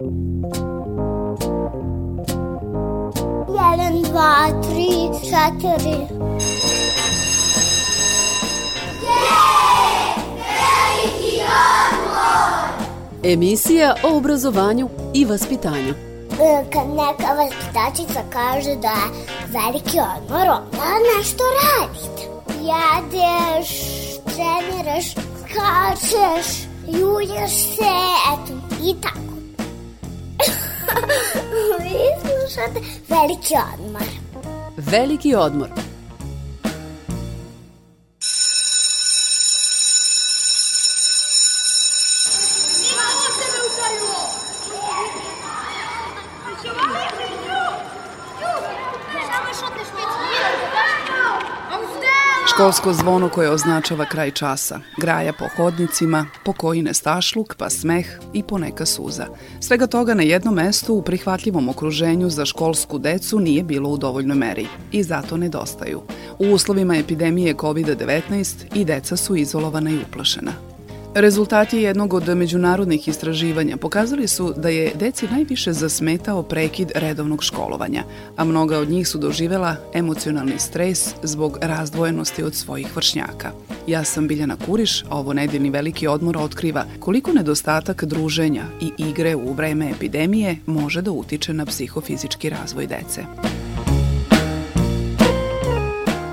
Jedan, 0.00 0.14
dva, 4.02 4.46
tri, 4.62 5.10
četiri. 5.26 5.98
Emisija 13.22 13.94
o 14.02 14.16
obrazovanju 14.16 14.88
i 15.14 15.24
vaspitanju. 15.24 15.94
E, 15.94 16.64
Kad 16.72 16.88
neka 16.88 17.32
vaspitačica 17.34 18.20
kaže 18.32 18.76
da 18.76 18.88
je 18.88 19.10
veliki 19.46 19.98
odmor, 20.16 20.48
onda 20.48 20.98
nešto 21.18 21.44
radite. 21.62 22.22
Jedeš, 22.60 23.68
treniraš, 24.24 25.14
skačeš, 25.40 26.46
julješ 26.86 27.52
se, 27.52 27.94
eto, 28.32 28.52
i 28.84 28.94
tako. 29.02 29.27
Vi 31.82 31.98
slušate 32.20 32.80
veliki 33.08 33.54
odmor. 33.74 34.08
Veliki 34.76 35.36
odmor. 35.36 35.68
Školsko 52.58 52.92
zvono 52.92 53.28
koje 53.28 53.50
označava 53.50 54.04
kraj 54.04 54.30
časa, 54.30 54.80
graja 54.96 55.32
po 55.32 55.44
hodnicima, 55.56 56.26
po 56.44 56.52
koji 56.52 56.82
nestašluk, 56.82 57.54
pa 57.54 57.70
smeh 57.70 58.06
i 58.32 58.42
poneka 58.42 58.86
suza. 58.86 59.26
Svega 59.60 59.86
toga 59.86 60.14
na 60.14 60.22
jednom 60.22 60.54
mestu 60.54 60.94
u 60.94 61.02
prihvatljivom 61.02 61.68
okruženju 61.68 62.30
za 62.30 62.44
školsku 62.44 62.98
decu 62.98 63.40
nije 63.40 63.62
bilo 63.62 63.90
u 63.90 63.96
dovoljnoj 63.96 64.36
meri 64.36 64.66
i 64.92 65.02
zato 65.02 65.36
nedostaju. 65.36 66.02
U 66.38 66.46
uslovima 66.46 66.96
epidemije 66.96 67.54
COVID-19 67.54 68.56
i 68.74 68.84
deca 68.84 69.16
su 69.16 69.36
izolovana 69.36 69.90
i 69.90 70.02
uplašena. 70.08 70.52
Rezultati 71.14 71.78
jednog 71.78 72.14
od 72.14 72.36
međunarodnih 72.36 73.08
istraživanja 73.08 73.76
pokazali 73.76 74.28
su 74.28 74.54
da 74.56 74.68
je 74.68 74.92
deci 74.94 75.26
najviše 75.30 75.72
zasmetao 75.72 76.42
prekid 76.42 76.92
redovnog 76.94 77.44
školovanja, 77.44 78.04
a 78.36 78.44
mnoga 78.44 78.78
od 78.78 78.90
njih 78.90 79.08
su 79.08 79.18
doživela 79.18 79.76
emocionalni 79.94 80.58
stres 80.58 81.14
zbog 81.22 81.58
razdvojenosti 81.60 82.42
od 82.42 82.54
svojih 82.54 82.96
vršnjaka. 82.96 83.50
Ja 83.86 84.04
sam 84.04 84.28
Biljana 84.28 84.56
Kuriš, 84.66 85.02
a 85.02 85.18
ovo 85.18 85.32
nedeljni 85.32 85.70
veliki 85.70 86.06
odmor 86.06 86.36
otkriva 86.36 86.84
koliko 87.00 87.32
nedostatak 87.32 88.04
druženja 88.04 88.64
i 88.80 88.90
igre 88.98 89.36
u 89.36 89.52
vreme 89.52 89.90
epidemije 89.90 90.56
može 90.66 91.02
da 91.02 91.10
utiče 91.10 91.54
na 91.54 91.66
psihofizički 91.66 92.50
razvoj 92.50 92.86
dece. 92.86 93.24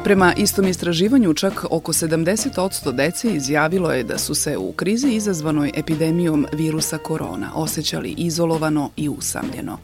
Prema 0.05 0.33
istom 0.37 0.67
istraživanju, 0.67 1.33
čak 1.33 1.65
oko 1.69 1.93
70% 1.93 2.91
dece 2.91 3.35
izjavilo 3.35 3.91
je 3.91 4.03
da 4.03 4.17
su 4.17 4.35
se 4.35 4.57
u 4.57 4.71
krizi 4.71 5.07
izazvanoj 5.07 5.71
epidemijom 5.75 6.45
virusa 6.53 6.97
korona 6.97 7.51
osjećali 7.55 8.13
izolovano 8.17 8.89
i 8.95 9.09
usamljeno, 9.09 9.77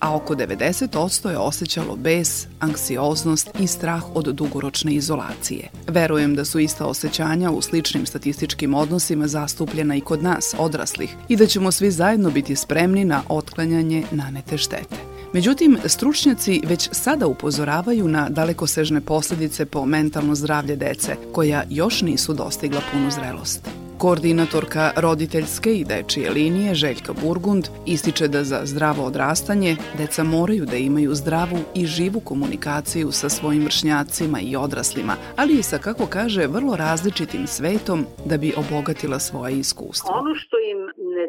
a 0.00 0.16
oko 0.16 0.34
90% 0.34 1.30
je 1.30 1.38
osjećalo 1.38 1.96
bes, 1.96 2.46
anksioznost 2.60 3.50
i 3.60 3.66
strah 3.66 4.16
od 4.16 4.24
dugoročne 4.24 4.94
izolacije. 4.94 5.68
Verujem 5.88 6.34
da 6.34 6.44
su 6.44 6.58
ista 6.58 6.86
osjećanja 6.86 7.50
u 7.50 7.62
sličnim 7.62 8.06
statističkim 8.06 8.74
odnosima 8.74 9.26
zastupljena 9.26 9.96
i 9.96 10.00
kod 10.00 10.22
nas, 10.22 10.54
odraslih, 10.58 11.16
i 11.28 11.36
da 11.36 11.46
ćemo 11.46 11.72
svi 11.72 11.90
zajedno 11.90 12.30
biti 12.30 12.56
spremni 12.56 13.04
na 13.04 13.22
otklanjanje 13.28 14.04
nanete 14.10 14.58
štete. 14.58 15.07
Međutim, 15.32 15.78
stručnjaci 15.84 16.60
već 16.66 16.88
sada 16.92 17.26
upozoravaju 17.26 18.08
na 18.08 18.28
dalekosežne 18.28 19.00
posledice 19.00 19.66
po 19.66 19.86
mentalno 19.86 20.34
zdravlje 20.34 20.76
dece, 20.76 21.16
koja 21.32 21.62
još 21.70 22.02
nisu 22.02 22.34
dostigla 22.34 22.80
punu 22.92 23.10
zrelost. 23.10 23.68
Koordinatorka 23.98 24.92
roditeljske 24.96 25.74
i 25.74 25.84
dečije 25.84 26.30
linije 26.30 26.74
Željka 26.74 27.12
Burgund 27.22 27.68
ističe 27.86 28.28
da 28.28 28.44
za 28.44 28.60
zdravo 28.64 29.04
odrastanje 29.04 29.76
deca 29.98 30.24
moraju 30.24 30.66
da 30.66 30.76
imaju 30.76 31.14
zdravu 31.14 31.58
i 31.74 31.86
živu 31.86 32.20
komunikaciju 32.20 33.12
sa 33.12 33.28
svojim 33.28 33.64
vršnjacima 33.64 34.40
i 34.40 34.56
odraslima, 34.56 35.16
ali 35.36 35.58
i 35.58 35.62
sa, 35.62 35.78
kako 35.78 36.06
kaže, 36.06 36.46
vrlo 36.46 36.76
različitim 36.76 37.46
svetom 37.46 38.06
da 38.24 38.36
bi 38.36 38.54
obogatila 38.56 39.18
svoje 39.18 39.58
iskustvo. 39.58 40.10
Ono 40.14 40.34
što 40.34 40.56
im 40.56 40.87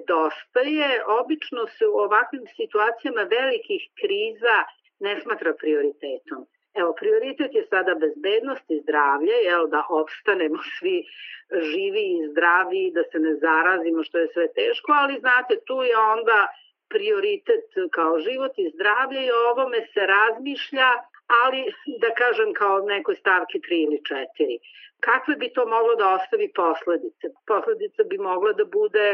nedostaje, 0.09 1.03
obično 1.21 1.67
se 1.67 1.87
u 1.87 1.97
ovakvim 1.97 2.45
situacijama 2.55 3.21
velikih 3.21 3.81
kriza 4.01 4.57
ne 4.99 5.21
smatra 5.21 5.53
prioritetom. 5.53 6.45
Evo, 6.73 6.93
prioritet 6.99 7.51
je 7.53 7.65
sada 7.69 7.95
bezbednost 7.95 8.65
i 8.69 8.81
zdravlje, 8.83 9.35
jel, 9.49 9.67
da 9.67 9.81
opstanemo 9.89 10.59
svi 10.79 10.97
živi 11.71 12.05
i 12.17 12.27
zdravi, 12.31 12.91
da 12.95 13.03
se 13.11 13.19
ne 13.19 13.35
zarazimo, 13.35 14.03
što 14.03 14.17
je 14.17 14.27
sve 14.33 14.47
teško, 14.53 14.91
ali 14.91 15.19
znate, 15.19 15.53
tu 15.67 15.83
je 15.83 15.97
onda 15.97 16.47
prioritet 16.89 17.65
kao 17.91 18.19
život 18.19 18.51
i 18.57 18.71
zdravlje 18.75 19.25
i 19.25 19.31
o 19.31 19.49
ovome 19.51 19.79
se 19.93 20.01
razmišlja, 20.05 20.89
ali 21.43 21.61
da 22.01 22.09
kažem 22.21 22.53
kao 22.53 22.79
nekoj 22.79 23.15
stavki 23.15 23.59
3 23.59 23.83
ili 23.85 23.97
4 23.97 24.59
kakve 24.99 25.35
bi 25.35 25.53
to 25.53 25.65
moglo 25.65 25.95
da 25.95 26.13
ostavi 26.17 26.51
posledice? 26.55 27.25
Posledica 27.47 28.03
bi 28.03 28.17
mogla 28.17 28.53
da 28.53 28.65
bude 28.65 29.07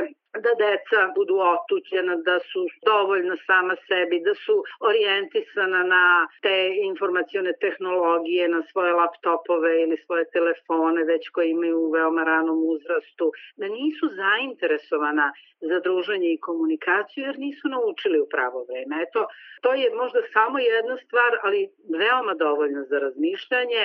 da 0.45 0.51
deca 0.65 0.99
budu 1.15 1.35
otuđena, 1.53 2.15
da 2.15 2.39
su 2.39 2.61
dovoljno 2.85 3.35
sama 3.47 3.75
sebi, 3.87 4.19
da 4.27 4.33
su 4.35 4.55
orijentisana 4.89 5.83
na 5.83 6.27
te 6.41 6.57
informacione 6.91 7.53
tehnologije, 7.61 8.47
na 8.47 8.61
svoje 8.71 8.93
laptopove 8.93 9.81
ili 9.83 9.97
svoje 10.05 10.25
telefone, 10.29 11.03
već 11.03 11.29
koje 11.29 11.49
imaju 11.49 11.77
u 11.79 11.91
veoma 11.91 12.23
ranom 12.23 12.59
uzrastu, 12.75 13.31
da 13.55 13.67
nisu 13.67 14.05
zainteresovana 14.21 15.33
za 15.69 15.79
druženje 15.79 16.29
i 16.33 16.39
komunikaciju 16.39 17.23
jer 17.23 17.39
nisu 17.39 17.67
naučili 17.67 18.19
u 18.19 18.27
pravo 18.29 18.65
vreme. 18.69 18.95
Eto, 19.05 19.27
to 19.61 19.73
je 19.73 19.95
možda 19.95 20.19
samo 20.33 20.59
jedna 20.59 20.97
stvar, 21.05 21.31
ali 21.43 21.69
veoma 21.99 22.33
dovoljno 22.33 22.81
za 22.89 22.99
razmišljanje 22.99 23.81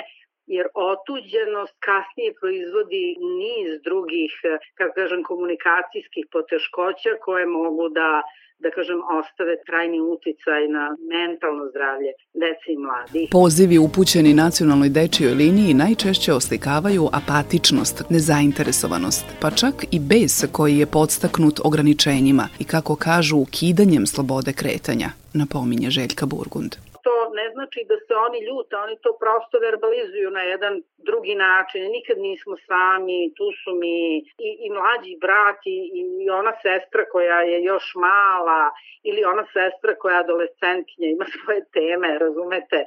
jer 0.56 0.66
otuđenost 0.93 1.75
kasnije 1.88 2.31
proizvodi 2.41 3.05
niz 3.41 3.69
drugih, 3.87 4.33
kako 4.78 4.93
kažem, 5.00 5.22
komunikacijskih 5.31 6.25
poteškoća 6.34 7.12
koje 7.25 7.47
mogu 7.47 7.88
da 7.88 8.11
da 8.62 8.71
kažem, 8.71 9.00
ostave 9.21 9.55
trajni 9.66 10.00
uticaj 10.00 10.62
na 10.69 10.84
mentalno 11.12 11.65
zdravlje 11.71 12.12
dece 12.43 12.69
i 12.72 12.78
mladih. 12.87 13.28
Pozivi 13.33 13.78
upućeni 13.78 14.34
nacionalnoj 14.34 14.88
dečijoj 14.88 15.34
liniji 15.34 15.75
najčešće 15.75 16.33
oslikavaju 16.33 17.05
apatičnost, 17.21 17.97
nezainteresovanost, 18.11 19.25
pa 19.43 19.50
čak 19.50 19.75
i 19.91 19.99
bes 20.11 20.44
koji 20.53 20.78
je 20.78 20.87
podstaknut 20.87 21.61
ograničenjima 21.65 22.49
i 22.59 22.65
kako 22.65 22.97
kažu 22.97 23.37
ukidanjem 23.37 24.06
slobode 24.06 24.53
kretanja, 24.53 25.09
napominje 25.34 25.91
Željka 25.91 26.27
Burgund 26.27 26.90
ne 27.41 27.47
znači 27.55 27.81
da 27.91 27.97
se 28.06 28.15
oni 28.27 28.41
ljute, 28.49 28.75
oni 28.77 28.97
to 29.05 29.11
prosto 29.23 29.56
verbalizuju 29.67 30.31
na 30.31 30.43
jedan 30.53 30.75
drugi 31.09 31.34
način. 31.34 31.81
Nikad 31.97 32.19
nismo 32.28 32.55
sami, 32.69 33.34
tu 33.37 33.47
su 33.61 33.71
mi 33.83 33.97
i, 34.49 34.51
i 34.65 34.67
mlađi 34.77 35.12
brat 35.25 35.61
i, 35.77 35.79
i 36.23 36.31
ona 36.41 36.53
sestra 36.65 37.03
koja 37.12 37.39
je 37.53 37.59
još 37.73 37.87
mala 38.09 38.62
ili 39.09 39.25
ona 39.33 39.45
sestra 39.56 39.93
koja 40.00 40.15
je 40.15 40.25
adolescentkinja, 40.25 41.09
ima 41.09 41.27
svoje 41.37 41.61
teme, 41.77 42.19
razumete? 42.25 42.79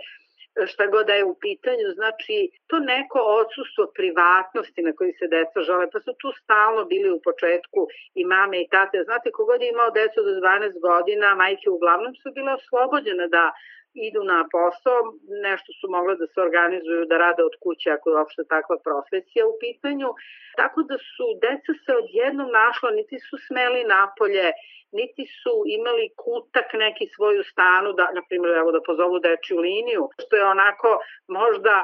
šta 0.71 0.87
god 0.87 1.05
da 1.07 1.13
je 1.13 1.23
u 1.25 1.35
pitanju, 1.45 1.87
znači 1.95 2.35
to 2.67 2.79
neko 2.79 3.19
odsustvo 3.41 3.83
privatnosti 3.99 4.81
na 4.81 4.91
koji 4.97 5.13
se 5.19 5.27
deca 5.27 5.59
žele, 5.67 5.85
pa 5.93 5.99
su 5.99 6.11
tu 6.21 6.29
stalno 6.41 6.85
bili 6.85 7.09
u 7.11 7.21
početku 7.27 7.79
i 8.19 8.25
mame 8.25 8.57
i 8.61 8.69
tate. 8.75 9.03
Znate, 9.03 9.31
kogod 9.31 9.61
je 9.61 9.69
imao 9.69 9.89
decu 9.99 10.19
do 10.27 10.31
12 10.31 10.79
godina, 10.89 11.35
majke 11.35 11.69
uglavnom 11.69 12.13
su 12.15 12.31
bile 12.35 12.51
oslobođene 12.53 13.27
da 13.27 13.45
idu 13.93 14.23
na 14.23 14.47
posao, 14.51 14.99
nešto 15.47 15.69
su 15.79 15.85
mogle 15.95 16.15
da 16.15 16.27
se 16.27 16.41
organizuju 16.41 17.05
da 17.05 17.17
rade 17.17 17.43
od 17.43 17.55
kuće 17.63 17.89
ako 17.91 18.09
je 18.09 18.15
uopšte 18.15 18.43
takva 18.53 18.77
profesija 18.87 19.47
u 19.47 19.57
pitanju. 19.63 20.09
Tako 20.55 20.83
da 20.89 20.97
su 20.97 21.25
deca 21.45 21.73
se 21.85 21.91
odjednom 22.01 22.49
našla, 22.51 22.89
niti 22.91 23.19
su 23.19 23.35
smeli 23.47 23.83
napolje, 23.83 24.47
niti 24.91 25.23
su 25.39 25.53
imali 25.77 26.05
kutak 26.23 26.67
neki 26.73 27.05
svoju 27.15 27.43
stanu, 27.43 27.93
da, 27.93 28.05
na 28.17 28.21
primjer, 28.29 28.57
evo 28.57 28.71
da 28.71 28.87
pozovu 28.89 29.19
dečju 29.19 29.57
liniju, 29.57 30.09
što 30.21 30.35
je 30.35 30.45
onako 30.45 30.89
možda 31.27 31.75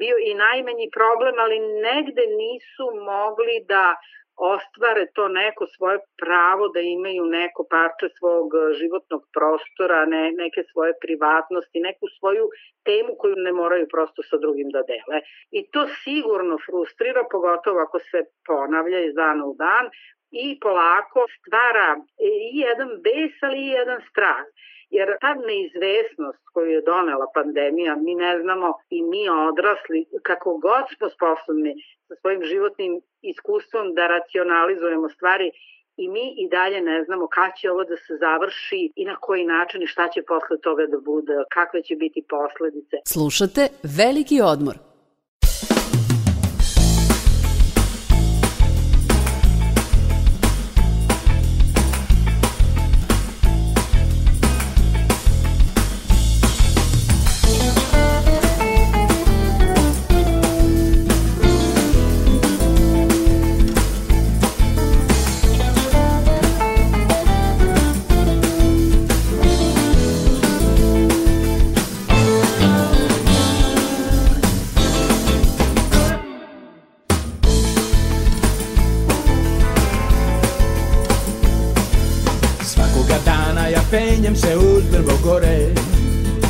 bio 0.00 0.16
i 0.28 0.34
najmanji 0.34 0.90
problem, 0.98 1.34
ali 1.38 1.58
negde 1.88 2.24
nisu 2.42 2.86
mogli 3.12 3.64
da 3.72 3.96
ostvare 4.38 5.06
to 5.14 5.28
neko 5.28 5.66
svoje 5.66 5.98
pravo 6.22 6.68
da 6.68 6.80
imaju 6.80 7.24
neko 7.24 7.66
parče 7.70 8.08
svog 8.18 8.46
životnog 8.80 9.22
prostora, 9.36 10.04
ne, 10.06 10.32
neke 10.42 10.62
svoje 10.72 10.92
privatnosti, 11.04 11.80
neku 11.88 12.06
svoju 12.18 12.46
temu 12.88 13.10
koju 13.18 13.36
ne 13.36 13.52
moraju 13.52 13.86
prosto 13.94 14.22
sa 14.22 14.36
drugim 14.44 14.68
da 14.76 14.82
dele. 14.90 15.18
I 15.50 15.60
to 15.72 15.86
sigurno 16.04 16.58
frustrira, 16.66 17.22
pogotovo 17.30 17.78
ako 17.80 17.98
se 17.98 18.18
ponavlja 18.46 19.00
iz 19.00 19.14
dana 19.14 19.44
u 19.46 19.54
dan, 19.54 19.86
i 20.30 20.60
polako 20.60 21.20
stvara 21.36 21.90
i 22.30 22.58
jedan 22.64 22.88
bes, 23.04 23.32
ali 23.42 23.58
i 23.58 23.74
jedan 23.78 24.00
strah. 24.10 24.44
Jer 24.90 25.08
ta 25.20 25.34
neizvesnost 25.48 26.42
koju 26.52 26.70
je 26.70 26.86
donela 26.92 27.26
pandemija, 27.34 27.96
mi 27.96 28.14
ne 28.14 28.32
znamo 28.42 28.68
i 28.90 29.02
mi 29.02 29.28
odrasli, 29.28 30.00
kako 30.22 30.48
god 30.68 30.84
smo 30.96 31.06
sposobni 31.16 31.72
sa 32.08 32.14
svojim 32.20 32.42
životnim 32.44 32.92
iskustvom 33.22 33.94
da 33.94 34.06
racionalizujemo 34.06 35.08
stvari, 35.08 35.50
i 36.02 36.08
mi 36.08 36.26
i 36.42 36.48
dalje 36.48 36.80
ne 36.80 37.04
znamo 37.04 37.26
kada 37.26 37.52
će 37.60 37.70
ovo 37.70 37.84
da 37.84 37.96
se 37.96 38.12
završi 38.20 38.92
i 38.96 39.04
na 39.04 39.16
koji 39.16 39.44
način 39.44 39.82
i 39.82 39.86
šta 39.86 40.08
će 40.08 40.22
posle 40.22 40.56
toga 40.66 40.86
da 40.86 40.98
bude, 41.10 41.32
kakve 41.56 41.82
će 41.82 41.94
biti 41.96 42.20
posledice. 42.28 42.96
Slušate 43.14 43.62
Veliki 43.98 44.38
odmor. 44.52 44.76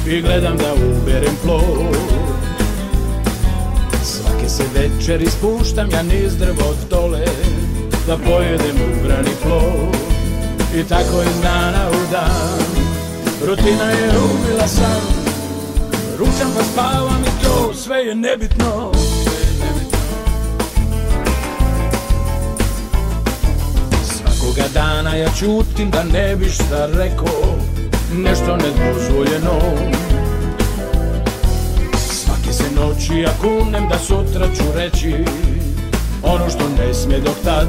I 0.07 0.23
gledam 0.23 0.57
da 0.57 0.75
uberem 0.75 1.37
plod 1.43 1.97
Svake 4.05 4.49
se 4.49 4.63
večeri 4.75 5.27
spuštam 5.27 5.91
ja 5.91 6.03
niz 6.03 6.37
drvo 6.37 6.75
dole 6.91 7.25
Da 8.07 8.17
pojedem 8.17 8.77
ubrani 8.77 9.31
plod 9.43 9.97
I 10.75 10.85
tako 10.89 11.23
iz 11.23 11.43
dana 11.43 11.91
u 11.91 12.13
dan 12.13 12.79
Rutina 13.47 13.85
je 13.85 14.09
ubila 14.09 14.69
sam. 14.69 15.01
Ručam 16.19 16.51
pa 16.57 16.63
spavam 16.65 17.23
i 17.23 17.45
to 17.45 17.75
sve 17.75 17.97
je 17.99 18.15
nebitno 18.15 18.93
Svakoga 24.59 24.75
dana 24.75 25.17
ja 25.17 25.29
čutim 25.39 25.91
da 25.91 26.05
ne 26.05 26.37
bi 26.37 26.51
šta 26.51 26.87
rekao 26.87 27.59
nešto 28.13 28.57
nedozvoljeno. 28.57 29.61
Svake 31.97 32.53
se 32.53 32.65
noći 32.77 33.15
ja 33.15 33.31
kunem 33.41 33.89
da 33.89 33.99
sutra 33.99 34.47
ću 34.57 34.63
reći 34.75 35.15
Ono 36.23 36.51
što 36.51 36.69
ne 36.79 36.95
smije 36.95 37.21
dok 37.21 37.35
tad 37.45 37.69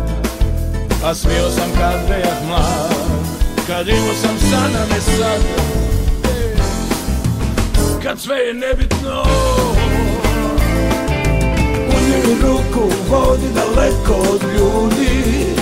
A 1.04 1.14
smio 1.14 1.50
sam 1.50 1.70
kad 1.80 2.10
vejah 2.10 2.48
mlad 2.48 3.26
Kad 3.68 3.88
imao 3.88 4.14
sam 4.22 4.38
sana 4.50 4.86
ne 4.92 5.02
sad. 5.02 5.42
Kad 8.04 8.20
sve 8.20 8.38
je 8.38 8.54
nebitno 8.54 9.24
Uzmi 11.88 12.18
mi 12.28 12.42
ruku, 12.42 12.94
vodi 13.10 13.48
daleko 13.56 14.14
od 14.14 14.42
ljudi 14.44 15.60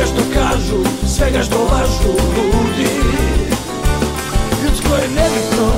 Svega 0.00 0.12
što 0.12 0.40
kažu, 0.40 1.06
svega 1.06 1.42
što 1.42 1.58
lažu 1.58 2.12
ljudi. 2.36 2.90
Ljudsko 4.64 4.94
je 4.94 5.08
nebitno. 5.08 5.72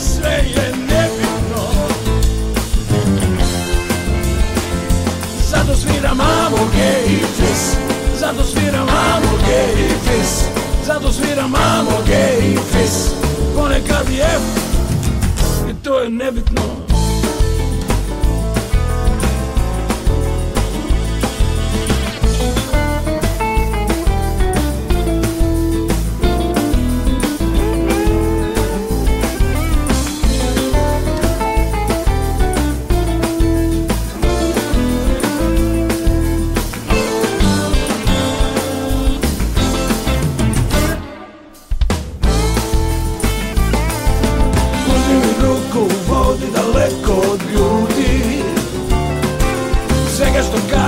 Sve 0.00 0.30
je 0.30 0.72
nebitno. 0.76 1.62
Zato 5.50 5.76
sviram 5.76 6.16
mamo 6.16 6.56
gay 6.56 7.12
i 7.12 7.18
fis. 7.36 7.76
Zato 8.20 8.44
sviram 8.44 8.86
mamo 8.86 9.38
gay 9.48 9.80
i 9.80 10.08
fis. 10.08 10.44
Zato 10.86 11.12
sviram 11.12 11.50
mamo 11.50 11.90
gay 12.08 12.52
i 12.52 12.56
fis. 12.72 13.10
Ponekad 13.56 14.10
je 14.10 14.38
I 15.70 15.84
to 15.84 15.98
je 15.98 16.10
nebitno 16.10 16.97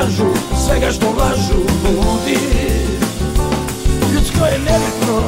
kažu 0.01 0.25
svega 0.67 0.93
što 0.93 1.07
lažu 1.07 1.61
ljudi. 1.85 2.39
Ljudsko 4.13 4.45
je 4.45 4.59
nebitno. 4.59 5.23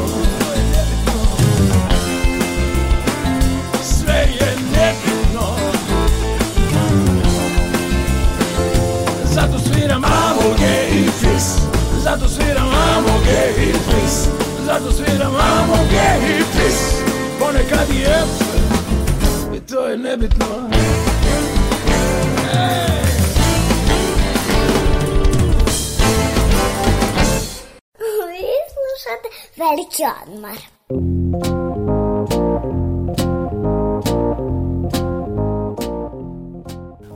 Sve 3.82 4.14
je 4.14 4.56
nebitno. 4.72 5.56
Zato 9.24 9.58
sviram 9.58 10.04
amoge 10.04 10.88
i 10.92 11.04
fis. 11.20 11.44
Zato 12.02 12.28
sviram 12.28 12.68
amoge 12.68 13.62
i 13.62 13.72
fis. 13.72 14.28
Zato 14.66 14.92
sviram 14.92 15.34
amoge 15.34 16.32
i 16.38 16.42
fis. 16.42 16.78
Ponekad 17.38 17.90
i 17.94 18.02
epse 18.02 18.58
I 19.56 19.60
to 19.60 19.86
je 19.86 19.98
nebitno. 19.98 20.46
Muzika 20.46 21.61
slušate 29.12 29.28
Veliki 29.56 30.02
odmor. 30.22 31.61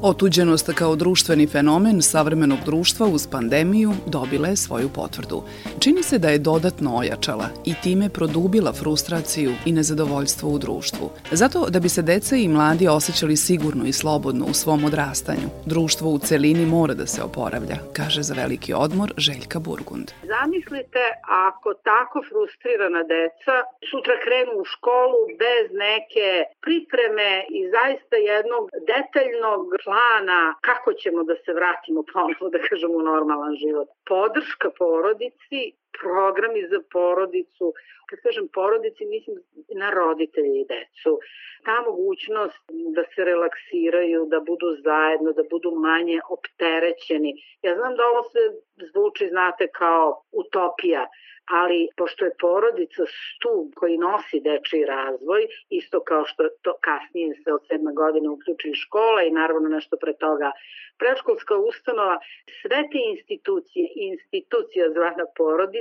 Otuđenost 0.03 0.71
kao 0.79 0.97
društveni 0.97 1.47
fenomen 1.47 2.03
savremenog 2.03 2.59
društva 2.65 3.07
uz 3.07 3.27
pandemiju 3.33 3.91
dobila 4.07 4.49
je 4.49 4.57
svoju 4.57 4.89
potvrdu. 4.95 5.43
Čini 5.81 6.03
se 6.03 6.19
da 6.19 6.29
je 6.29 6.39
dodatno 6.39 6.97
ojačala 6.97 7.49
i 7.65 7.75
time 7.83 8.09
produbila 8.09 8.73
frustraciju 8.73 9.53
i 9.67 9.73
nezadovoljstvo 9.73 10.51
u 10.51 10.59
društvu. 10.59 11.11
Zato 11.31 11.67
da 11.71 11.81
bi 11.81 11.89
se 11.89 12.03
deca 12.03 12.37
i 12.37 12.49
mladi 12.49 12.89
osjećali 12.89 13.37
sigurno 13.37 13.85
i 13.87 13.93
slobodno 13.93 14.45
u 14.51 14.55
svom 14.55 14.85
odrastanju, 14.85 15.49
društvo 15.67 16.11
u 16.11 16.19
celini 16.19 16.67
mora 16.67 16.95
da 16.95 17.07
se 17.07 17.23
oporavlja, 17.23 17.77
kaže 17.93 18.23
za 18.23 18.35
veliki 18.35 18.73
odmor 18.75 19.09
Željka 19.17 19.59
Burgund. 19.59 20.09
Zamislite 20.35 21.05
ako 21.49 21.69
tako 21.75 22.19
frustrirana 22.29 23.03
deca 23.15 23.57
sutra 23.91 24.17
krenu 24.25 24.53
u 24.63 24.65
školu 24.73 25.21
bez 25.45 25.65
neke 25.87 26.29
pripreme 26.65 27.31
i 27.59 27.61
zaista 27.77 28.17
jednog 28.33 28.65
detaljnog 28.93 29.63
plana 29.87 30.55
kako 30.61 30.93
ćemo 30.93 31.21
da 31.29 31.35
se 31.45 31.51
vratimo 31.59 32.01
ponovo, 32.13 32.47
da 32.55 32.59
kažemo, 32.69 32.95
u 32.95 33.03
normalan 33.13 33.55
život. 33.63 33.89
Podrška 34.13 34.69
porodici 34.79 35.61
programi 36.01 36.61
za 36.73 36.81
porodicu, 36.93 37.75
kad 38.09 38.19
kažem 38.21 38.49
porodici, 38.49 39.07
mislim 39.07 39.37
na 39.83 39.91
roditelje 39.91 40.61
i 40.61 40.69
decu. 40.75 41.19
Ta 41.65 41.83
mogućnost 41.83 42.63
da 42.97 43.03
se 43.15 43.25
relaksiraju, 43.25 44.27
da 44.27 44.41
budu 44.41 44.69
zajedno, 44.85 45.33
da 45.33 45.43
budu 45.51 45.71
manje 45.71 46.19
opterećeni. 46.37 47.31
Ja 47.63 47.75
znam 47.75 47.97
da 47.97 48.03
ovo 48.13 48.23
se 48.23 48.43
zvuči, 48.91 49.29
znate, 49.29 49.69
kao 49.69 50.23
utopija, 50.33 51.07
ali 51.51 51.89
pošto 51.97 52.25
je 52.25 52.39
porodica 52.41 53.03
stub 53.07 53.67
koji 53.75 53.99
nosi 53.99 54.41
dečiji 54.41 54.85
razvoj, 54.85 55.47
isto 55.71 56.01
kao 56.01 56.25
što 56.25 56.49
to 56.63 56.73
kasnije 56.81 57.35
se 57.45 57.53
od 57.53 57.63
sedme 57.69 57.93
godine 57.93 58.29
uključi 58.29 58.75
škola 58.75 59.23
i 59.23 59.31
naravno 59.31 59.69
nešto 59.69 59.97
pre 60.01 60.13
toga 60.17 60.51
predškolska 60.99 61.57
ustanova, 61.57 62.19
sve 62.61 62.79
te 62.91 62.99
institucije 63.13 63.89
institucija 63.95 64.91
zvana 64.91 65.27
porodica 65.37 65.76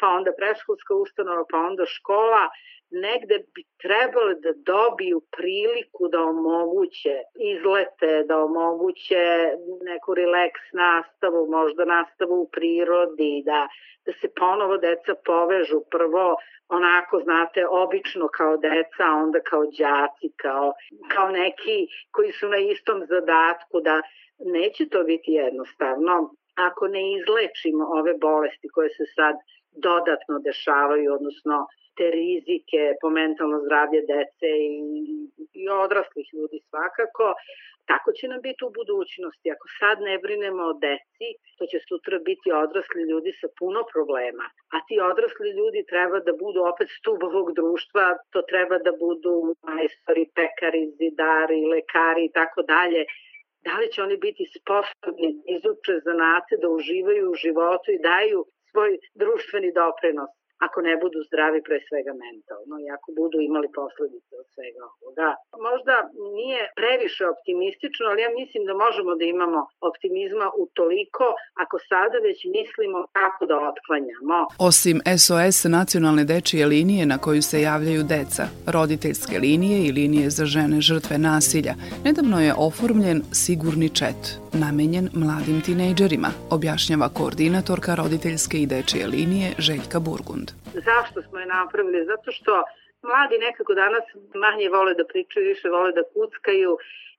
pa 0.00 0.06
onda 0.08 0.32
preškolska 0.36 0.94
ustanova, 0.94 1.44
pa 1.50 1.58
onda 1.58 1.84
škola, 1.86 2.48
negde 2.90 3.38
bi 3.54 3.62
trebale 3.82 4.34
da 4.34 4.52
dobiju 4.72 5.20
priliku 5.36 6.08
da 6.08 6.22
omoguće 6.22 7.14
izlete, 7.52 8.22
da 8.28 8.38
omoguće 8.44 9.52
neku 9.82 10.14
relaks 10.14 10.60
nastavu, 10.72 11.50
možda 11.50 11.84
nastavu 11.84 12.40
u 12.42 12.48
prirodi, 12.52 13.42
da, 13.44 13.68
da 14.06 14.12
se 14.20 14.28
ponovo 14.36 14.76
deca 14.76 15.14
povežu. 15.24 15.80
Prvo 15.90 16.36
onako, 16.68 17.20
znate, 17.24 17.66
obično 17.66 18.28
kao 18.28 18.56
deca, 18.56 19.04
a 19.08 19.14
onda 19.24 19.40
kao 19.40 19.64
đaci, 19.64 20.28
kao, 20.36 20.72
kao 21.14 21.30
neki 21.30 21.86
koji 22.10 22.32
su 22.32 22.48
na 22.48 22.58
istom 22.58 23.06
zadatku, 23.08 23.80
da 23.80 24.02
neće 24.38 24.88
to 24.88 25.04
biti 25.04 25.32
jednostavno 25.32 26.34
ako 26.66 26.82
ne 26.94 27.02
izlečimo 27.16 27.84
ove 27.98 28.14
bolesti 28.26 28.68
koje 28.74 28.90
se 28.98 29.04
sad 29.16 29.34
dodatno 29.88 30.34
dešavaju, 30.48 31.08
odnosno 31.18 31.56
te 31.96 32.06
rizike 32.20 32.80
po 33.00 33.08
mentalno 33.18 33.58
zdravlje 33.64 34.00
dece 34.14 34.50
i, 34.72 34.78
i 35.60 35.64
odraslih 35.84 36.26
ljudi 36.36 36.58
svakako, 36.70 37.26
tako 37.90 38.08
će 38.18 38.24
nam 38.32 38.40
biti 38.48 38.64
u 38.64 38.74
budućnosti. 38.78 39.46
Ako 39.54 39.66
sad 39.80 39.96
ne 40.08 40.16
brinemo 40.24 40.62
o 40.70 40.78
deci, 40.86 41.28
to 41.58 41.64
će 41.70 41.78
sutra 41.88 42.16
biti 42.30 42.48
odrasli 42.64 43.02
ljudi 43.10 43.32
sa 43.40 43.48
puno 43.58 43.80
problema. 43.92 44.46
A 44.74 44.76
ti 44.86 44.94
odrasli 45.12 45.48
ljudi 45.58 45.80
treba 45.92 46.18
da 46.28 46.32
budu 46.44 46.60
opet 46.72 46.88
stub 46.98 47.20
ovog 47.30 47.46
društva, 47.60 48.04
to 48.32 48.40
treba 48.50 48.76
da 48.86 48.92
budu 49.04 49.32
majstori, 49.68 50.24
pekari, 50.38 50.82
zidari, 50.98 51.60
lekari 51.74 52.22
i 52.26 52.34
tako 52.38 52.60
dalje 52.74 53.02
da 53.68 53.74
li 53.80 53.92
će 53.92 54.02
oni 54.02 54.16
biti 54.26 54.44
sposobni 54.56 55.28
da 55.36 55.42
izuče 55.56 55.94
zanate, 56.08 56.52
da 56.62 56.68
uživaju 56.78 57.30
u 57.30 57.40
životu 57.44 57.88
i 57.92 58.02
daju 58.10 58.40
svoj 58.70 58.92
društveni 59.22 59.70
doprinos 59.80 60.30
ako 60.66 60.78
ne 60.88 60.94
budu 61.02 61.18
zdravi 61.28 61.60
pre 61.68 61.78
svega 61.88 62.12
mentalno 62.24 62.74
i 62.84 62.86
ako 62.96 63.08
budu 63.20 63.36
imali 63.48 63.68
posledice 63.80 64.32
od 64.42 64.46
svega 64.54 64.82
ovoga. 64.94 65.28
Možda 65.68 65.94
nije 66.40 66.60
previše 66.78 67.24
optimistično, 67.34 68.04
ali 68.10 68.20
ja 68.26 68.30
mislim 68.40 68.62
da 68.68 68.74
možemo 68.84 69.10
da 69.20 69.24
imamo 69.24 69.60
optimizma 69.90 70.46
u 70.62 70.64
toliko 70.78 71.26
ako 71.62 71.76
sada 71.90 72.18
već 72.28 72.38
mislimo 72.58 72.98
kako 73.18 73.42
da 73.50 73.56
otklanjamo. 73.70 74.38
Osim 74.70 74.96
SOS 75.22 75.58
nacionalne 75.78 76.24
dečije 76.34 76.62
linije 76.74 77.02
na 77.12 77.18
koju 77.24 77.42
se 77.50 77.56
javljaju 77.70 78.02
deca, 78.14 78.44
roditeljske 78.76 79.36
linije 79.46 79.78
i 79.86 79.94
linije 79.98 80.26
za 80.38 80.44
žene 80.54 80.76
žrtve 80.88 81.16
nasilja, 81.30 81.74
nedavno 82.06 82.38
je 82.46 82.56
oformljen 82.68 83.18
sigurni 83.32 83.88
čet, 83.98 84.20
namenjen 84.52 85.08
mladim 85.22 85.58
tinejdžerima, 85.66 86.30
objašnjava 86.50 87.08
koordinatorka 87.18 87.94
roditeljske 87.94 88.56
i 88.58 88.66
dečije 88.66 89.06
linije 89.06 89.48
Željka 89.58 89.98
Burgund. 90.00 90.48
Zašto 90.88 91.22
smo 91.22 91.38
je 91.38 91.46
napravili? 91.46 92.06
Zato 92.12 92.32
što 92.32 92.52
mladi 93.02 93.36
nekako 93.46 93.74
danas 93.74 94.04
manje 94.44 94.68
vole 94.76 94.94
da 94.94 95.04
pričaju, 95.12 95.48
više 95.52 95.68
vole 95.68 95.92
da 95.92 96.02
kuckaju 96.14 96.72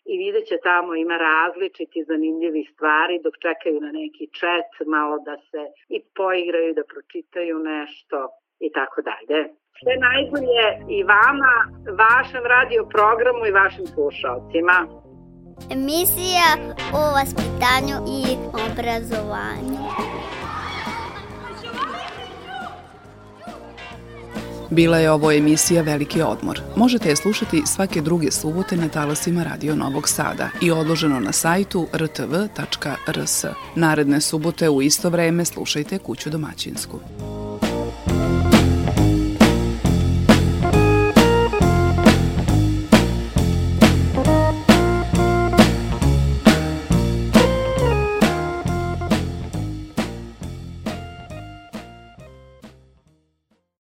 i 0.06 0.18
vidjet 0.18 0.48
će 0.48 0.58
tamo 0.63 0.96
ima 0.96 1.18
različiti 1.18 2.03
zanimljivi 2.03 2.65
stvari 2.74 3.20
dok 3.24 3.34
čekaju 3.38 3.82
na 3.82 3.91
neki 3.91 4.29
chat 4.39 4.88
malo 4.88 5.20
da 5.20 5.38
se 5.38 5.68
i 5.89 6.01
poigraju 6.15 6.74
da 6.74 6.84
pročitaju 6.84 7.60
nešto 7.60 8.29
i 8.66 8.70
tako 8.78 9.00
dalje. 9.10 9.39
Sve 9.80 9.94
najbolje 10.08 10.66
i 10.96 10.98
vama, 11.04 11.56
vašem 12.04 12.44
radio 12.56 12.82
programu 12.96 13.44
i 13.46 13.56
vašim 13.62 13.86
slušalcima. 13.94 14.78
Emisija 15.75 16.48
o 17.00 17.01
vaspitanju 17.18 17.96
i 18.18 18.22
obrazovanju. 18.68 19.80
Bila 24.72 24.98
je 24.98 25.12
ovo 25.12 25.32
emisija 25.32 25.82
Veliki 25.82 26.22
odmor. 26.22 26.60
Možete 26.75 27.10
je 27.10 27.16
slušati 27.16 27.62
svake 27.66 28.01
druge 28.01 28.32
subote 28.32 28.75
na 28.75 28.89
talasima 28.89 29.44
Radio 29.44 29.75
Novog 29.75 30.10
Sada 30.10 30.50
i 30.62 30.72
odloženo 30.72 31.20
na 31.20 31.32
sajtu 31.32 31.88
rtv.rs. 31.94 33.46
Naredne 33.75 34.22
subote 34.22 34.70
u 34.70 34.82
isto 34.82 35.10
vreme 35.10 35.46
slušajte 35.46 35.98
Kuću 35.98 36.30
domaćinsku. 36.30 37.00